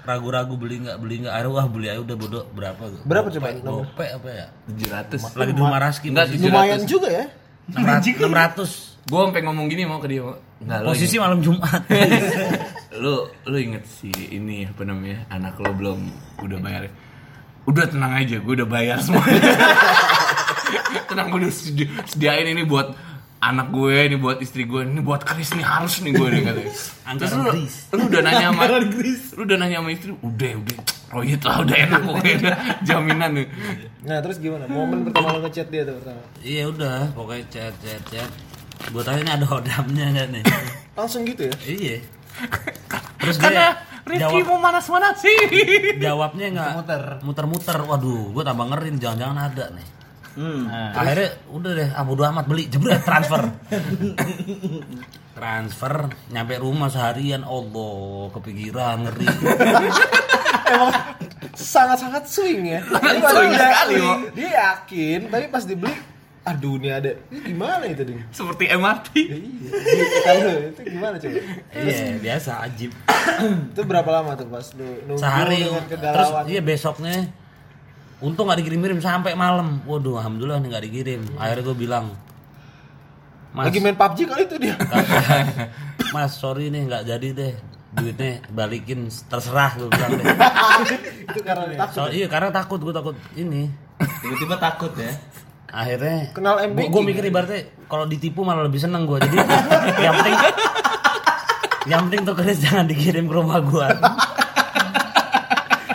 ragu-ragu 0.06 0.54
beli 0.54 0.86
nggak 0.86 1.02
beli 1.02 1.26
nggak, 1.26 1.34
aduh 1.34 1.58
wah 1.58 1.66
beli 1.66 1.90
aja 1.90 1.98
udah 1.98 2.14
bodoh 2.14 2.44
berapa 2.54 2.78
tuh? 2.78 3.02
Berapa 3.02 3.28
coba? 3.34 3.48
Gope 3.58 4.06
apa 4.06 4.28
ya? 4.30 4.46
700. 4.70 5.34
Lagi 5.34 5.52
di 5.52 5.58
rumah 5.58 5.80
Raski. 5.82 6.08
Enggak, 6.14 6.30
Lumayan 6.38 6.86
700. 6.86 6.86
juga 6.86 7.08
ya. 7.10 7.26
600. 7.74 8.94
Gue 9.06 9.22
sampai 9.22 9.42
ngomong 9.42 9.66
gini 9.66 9.90
mau 9.90 9.98
ke 9.98 10.10
dia. 10.10 10.22
Enggak 10.62 10.78
lo. 10.82 10.94
Posisi 10.94 11.18
malam 11.18 11.42
Jumat. 11.42 11.82
lu 13.06 13.30
lu 13.46 13.58
inget 13.62 13.86
sih 13.86 14.10
ini 14.34 14.66
apa 14.66 14.82
namanya 14.82 15.30
anak 15.30 15.62
lo 15.62 15.70
belum 15.78 16.00
udah 16.42 16.58
bayar 16.58 16.90
udah 17.70 17.86
tenang 17.86 18.18
aja 18.18 18.42
gue 18.42 18.54
udah 18.58 18.66
bayar 18.66 18.98
semuanya 18.98 19.42
tenang 21.14 21.30
gue 21.30 21.40
udah 21.46 21.54
sedi- 21.54 21.92
sediain 22.10 22.50
ini 22.50 22.66
buat 22.66 22.98
anak 23.46 23.70
gue 23.70 24.10
ini 24.10 24.18
buat 24.18 24.42
istri 24.42 24.66
gue 24.66 24.82
ini 24.82 25.06
buat 25.06 25.22
Chris 25.22 25.54
nih 25.54 25.62
harus 25.62 26.02
nih 26.02 26.18
gue 26.18 26.28
nih 26.34 26.42
katanya 26.50 26.72
terus 27.22 27.32
lu, 27.38 27.42
lu 27.94 28.04
udah 28.10 28.22
nanya 28.26 28.46
sama 28.50 28.64
lu 29.38 29.42
udah 29.46 29.58
nanya 29.62 29.78
sama 29.86 29.90
istri 29.94 30.10
udah 30.18 30.52
udah 30.66 30.78
proyek 31.06 31.42
lah 31.46 31.58
udah 31.62 31.76
enak 31.78 32.02
pokoknya 32.02 32.54
jaminan 32.82 33.32
nih 33.38 33.48
Nah, 34.06 34.22
terus 34.22 34.38
gimana? 34.38 34.70
Momen 34.70 35.10
pertama 35.10 35.34
lu 35.34 35.42
ngechat 35.42 35.74
dia 35.74 35.82
tuh 35.82 35.98
pertama. 35.98 36.22
Iya 36.46 36.70
udah, 36.70 37.10
pokoknya 37.18 37.44
chat 37.50 37.74
chat 37.82 38.02
chat. 38.14 38.30
Gue 38.94 39.02
tanya 39.02 39.26
ini 39.26 39.32
ada 39.34 39.46
hodamnya 39.50 40.06
nggak 40.14 40.28
nih? 40.30 40.44
Langsung 40.94 41.26
gitu 41.26 41.50
ya? 41.50 41.56
iya. 41.66 41.98
Terus 43.22 43.38
karena 43.42 43.80
Rifki 44.06 44.38
jawab, 44.46 44.54
mau 44.54 44.60
manas 44.70 44.86
manas 44.86 45.18
sih 45.18 45.34
jawabnya 45.98 46.48
nggak 46.54 46.72
muter-muter. 47.26 47.74
Waduh, 47.82 48.38
gue 48.38 48.44
tambah 48.46 48.70
ngerin 48.70 49.02
jangan-jangan 49.02 49.40
ada 49.50 49.66
nih. 49.74 49.88
Hmm. 50.36 50.68
Akhirnya 50.70 51.30
udah 51.50 51.72
deh, 51.74 51.90
ah 51.96 52.04
bodo 52.04 52.22
amat 52.28 52.46
beli, 52.46 52.70
jebret 52.70 53.02
transfer. 53.02 53.50
transfer 55.36 55.94
nyampe 56.30 56.60
rumah 56.62 56.94
seharian, 56.94 57.42
Allah 57.42 58.30
kepikiran 58.36 59.10
ngeri. 59.10 59.28
Emang 60.66 60.92
sangat-sangat 61.56 62.24
swing 62.30 62.62
ya. 62.68 62.82
Pas 62.86 63.32
swing 63.32 63.52
dia 63.52 63.64
sekali. 63.64 63.96
Dia 64.38 64.50
yakin, 64.54 65.20
tapi 65.34 65.46
pas 65.50 65.64
dibeli 65.66 65.96
aduh 66.46 66.78
ini 66.78 66.90
ada. 66.94 67.12
Ini 67.34 67.40
gimana 67.42 67.84
itu, 67.90 68.06
Ding? 68.06 68.22
seperti 68.30 68.70
MRT 68.70 69.08
Iya. 69.18 70.06
Kalau 70.22 70.54
itu 70.70 70.82
gimana 70.94 71.16
coba? 71.18 71.40
Iya 71.74 72.06
biasa 72.22 72.52
ajib. 72.70 72.92
Itu 73.74 73.82
berapa 73.84 74.10
lama 74.14 74.38
tuh 74.38 74.48
pas 74.54 74.68
lu 74.78 74.88
nunggu 75.10 75.20
Sehari 75.20 75.66
dengan 75.66 76.14
terus 76.14 76.30
iya 76.46 76.62
besoknya 76.62 77.34
untung 78.24 78.48
nggak 78.48 78.60
dikirim-kirim 78.64 79.00
sampai 79.04 79.34
malam. 79.36 79.84
Waduh, 79.84 80.22
alhamdulillah 80.22 80.62
nih 80.64 80.70
nggak 80.72 80.86
dikirim. 80.88 81.22
Akhirnya 81.36 81.64
gue 81.68 81.78
bilang, 81.78 82.06
Mas, 83.56 83.72
Lagi 83.72 83.80
main 83.80 83.96
PUBG 83.96 84.20
kali 84.28 84.44
itu 84.48 84.56
dia. 84.60 84.76
Mas 86.16 86.36
sorry 86.36 86.68
nih 86.72 86.92
nggak 86.92 87.04
jadi 87.08 87.28
deh 87.32 87.54
duitnya 87.96 88.44
balikin 88.52 89.08
terserah 89.08 89.80
gue 89.80 89.88
bilang 89.88 90.12
deh. 90.20 90.26
itu 91.32 91.40
karena 91.40 91.64
takut. 91.80 91.96
So, 91.96 92.12
iya 92.12 92.28
karena 92.28 92.50
takut 92.52 92.80
gue 92.84 92.92
takut 92.92 93.16
ini. 93.40 93.72
Tiba-tiba 93.96 94.56
takut 94.60 94.92
ya. 95.00 95.12
Akhirnya 95.70 96.30
Kenal 96.32 96.56
M 96.62 96.78
gue 96.78 97.02
mikir 97.04 97.24
ibaratnya 97.26 97.66
kalau 97.86 98.06
ditipu 98.06 98.42
malah 98.42 98.66
lebih 98.66 98.78
seneng 98.78 99.06
gue 99.06 99.18
jadi 99.22 99.38
yang 100.06 100.14
penting 100.16 100.36
yang 101.86 102.00
penting 102.10 102.22
tuh 102.24 102.34
Chris 102.34 102.60
jangan 102.60 102.86
dikirim 102.86 103.26
ke 103.26 103.34
rumah 103.34 103.60
gue 103.62 103.88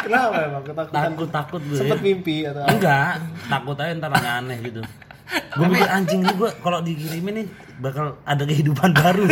Kenapa 0.00 0.36
emang? 0.42 0.62
Ketakutan? 0.66 0.98
takut 1.06 1.28
takut 1.30 1.60
gue 1.62 1.78
Sempet 1.78 2.02
mimpi 2.02 2.42
atau 2.42 2.66
apa? 2.66 2.70
enggak 2.74 3.12
takut 3.46 3.76
aja 3.78 3.92
ntar 3.94 4.10
aneh-aneh 4.10 4.58
gitu. 4.60 4.82
Gue 5.30 5.66
mikir 5.70 5.86
anjing 5.86 6.20
nih 6.26 6.34
gue 6.34 6.50
kalau 6.58 6.78
dikirimin 6.82 7.34
nih 7.38 7.46
bakal 7.78 8.18
ada 8.26 8.42
kehidupan 8.42 8.90
baru. 8.90 9.22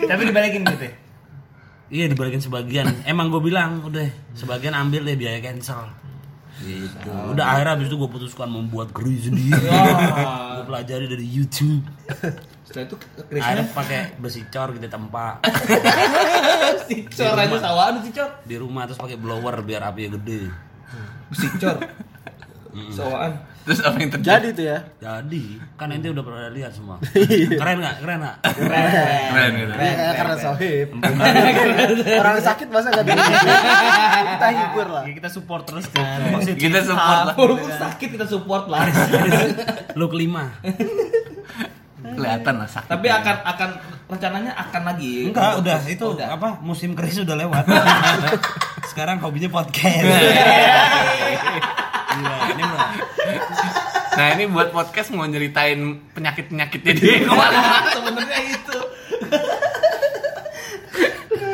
Tapi 0.00 0.22
dibalikin 0.26 0.62
gitu 0.66 0.84
ya? 0.84 0.92
iya 1.90 2.04
dibalikin 2.06 2.38
sebagian. 2.38 2.86
Emang 3.02 3.32
gue 3.32 3.40
bilang 3.40 3.80
udah 3.80 4.04
sebagian 4.36 4.76
ambil 4.76 5.00
deh 5.02 5.16
biaya 5.16 5.40
cancel 5.40 5.88
gitu. 6.60 7.10
Udah 7.32 7.44
akhirnya 7.56 7.80
abis 7.80 7.86
itu 7.88 7.96
gue 7.96 8.10
putuskan 8.10 8.48
membuat 8.52 8.92
geri 8.92 9.16
sendiri. 9.16 9.68
Gue 10.60 10.64
pelajari 10.68 11.08
dari 11.08 11.24
YouTube. 11.24 11.80
Setelah 12.68 12.84
itu 12.84 12.96
akhirnya 13.00 13.64
Krisnya 13.64 13.64
pakai 13.72 14.00
besi 14.20 14.44
cor 14.52 14.68
gitu 14.76 14.86
tempat. 14.86 15.40
Si 16.90 17.06
cor 17.06 17.38
aja 17.38 17.56
sawaan 17.62 18.02
si 18.02 18.10
cor. 18.10 18.30
di 18.42 18.56
rumah 18.58 18.82
terus 18.86 18.98
pakai 18.98 19.14
blower 19.14 19.62
biar 19.62 19.88
apinya 19.88 20.18
gede. 20.18 20.50
Si 21.32 21.46
cor. 21.56 21.78
Sawaan. 22.90 23.32
terus 23.60 23.80
apa 23.80 23.96
yang 23.96 24.10
terjadi? 24.10 24.30
Jadi 24.32 24.48
tuh 24.52 24.64
ya. 24.66 24.78
jadi. 24.96 25.44
Kan 25.76 25.90
ente 25.90 26.08
udah 26.08 26.22
pernah 26.22 26.48
lihat 26.48 26.72
semua. 26.72 26.96
Iya. 27.12 27.54
keren 27.54 27.76
nggak? 27.78 27.96
Keren 28.00 28.18
nggak? 28.18 28.36
Keren 28.56 29.50
gitu 29.54 29.72
Ya, 29.72 30.10
karena 30.14 30.36
sohib. 30.36 30.88
Orang 32.22 32.36
sakit 32.40 32.66
masa 32.66 32.88
gak 32.90 33.04
di 33.04 33.12
Kita 34.30 34.46
hibur 34.50 34.86
lah. 34.88 35.02
Ya, 35.04 35.12
kita 35.12 35.28
support 35.28 35.62
terus 35.64 35.86
kan. 35.88 36.18
kita 36.50 36.80
support 36.82 37.18
lah. 37.22 37.34
Walaupun 37.34 37.70
sakit 37.70 38.08
kita 38.10 38.26
support 38.26 38.64
lah. 38.66 38.80
lu 39.98 40.06
kelima. 40.06 40.56
Kelihatan 42.00 42.54
lah 42.56 42.64
sakit 42.66 42.88
Tapi 42.88 43.06
akan 43.06 43.36
akan 43.44 43.70
rencananya 44.08 44.52
akan 44.56 44.82
lagi. 44.84 45.28
enggak 45.28 45.60
udah. 45.60 45.78
Itu 45.84 46.16
Udah. 46.16 46.32
apa? 46.32 46.58
Musim 46.58 46.96
keris 46.96 47.20
udah 47.20 47.36
lewat. 47.36 47.68
Sekarang 48.88 49.20
hobinya 49.20 49.52
podcast 49.52 50.08
Gila, 52.20 52.36
ini 52.50 52.62
mah 52.62 52.90
nah 54.18 54.26
ini 54.32 54.44
buat 54.46 54.68
podcast 54.68 55.08
mau 55.10 55.24
nyeritain 55.24 55.80
penyakit 56.10 56.46
penyakitnya 56.46 56.92
dia 56.92 57.14
ke 57.20 57.30
mana 57.30 57.60
Sebenarnya 57.94 58.40
itu. 58.44 58.78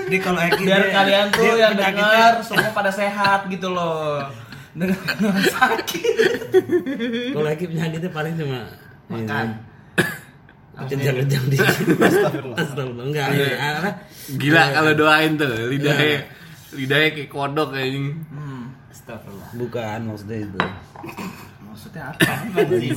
Jadi 0.07 0.19
kalau 0.19 0.39
Eki 0.41 0.63
Biar 0.63 0.83
dia- 0.83 0.93
kalian 0.93 1.27
tuh 1.31 1.43
dia 1.45 1.55
yang 1.61 1.75
dengar 1.75 2.33
semua 2.41 2.71
pada 2.71 2.91
sehat 2.91 3.47
gitu 3.49 3.69
loh. 3.69 4.23
Dengan 4.73 4.95
sakit. 5.43 6.05
Kalau 7.33 7.49
Eki 7.49 7.67
penyakitnya 7.67 8.11
paling 8.11 8.35
cuma 8.35 8.61
Makan. 9.07 9.47
kejang-kejang 10.87 11.45
dikit. 11.49 11.67
Astagfirullah. 11.99 12.57
Astagfirullah. 12.57 13.05
Enggak, 13.05 13.27
Iya. 13.33 13.47
ya, 13.51 13.91
gila 14.37 14.63
kalau 14.73 14.93
doain 14.93 15.33
tuh 15.35 15.49
lidahnya 15.67 16.23
lidahnya 16.73 17.11
kayak 17.13 17.31
kodok 17.31 17.69
kayak 17.73 17.91
Hmm. 17.97 18.46
Astagfirullah. 18.97 19.49
Bukan 19.61 19.99
maksudnya 20.09 20.39
itu. 20.41 20.59
Maksudnya 21.69 22.03
apa? 22.09 22.33
Panzi, 22.57 22.89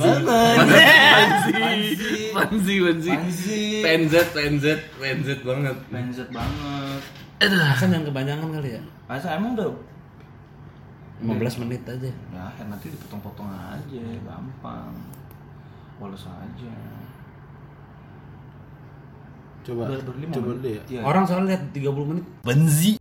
panzi, 2.32 2.74
panzi, 2.80 3.08
Panzi. 3.12 3.60
penzet, 3.84 4.28
penzet, 4.32 4.80
penzet 4.96 5.40
banget. 5.44 5.76
Benjet 5.92 6.28
banget. 6.32 7.00
Kan 7.76 7.88
yang 7.92 8.04
kebanyakan 8.08 8.48
kali 8.48 8.80
ya. 8.80 8.82
Masa 9.04 9.36
emang 9.36 9.52
udah 9.52 9.68
15 11.20 11.60
menit 11.68 11.84
aja. 11.84 12.08
ya 12.08 12.64
nanti 12.64 12.88
dipotong-potong 12.88 13.52
aja 13.52 14.04
gampang 14.24 14.88
polos 16.00 16.24
aja 16.24 16.72
Coba, 19.60 19.92
Ber- 19.92 20.00
coba 20.32 20.56
dulu 20.56 20.64
ya. 20.64 20.80
Iya. 20.88 21.00
Orang 21.04 21.28
soalnya 21.28 21.52
lihat 21.52 21.62
30 21.76 22.08
menit 22.08 22.24
Benzi 22.40 22.96